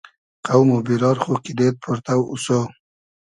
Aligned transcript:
قۆم 0.45 0.67
و 0.75 0.79
بیرار 0.87 1.17
خو 1.23 1.33
کیدېد 1.43 1.75
پۉرتۆ 1.83 2.15
اوسۉ 2.29 2.47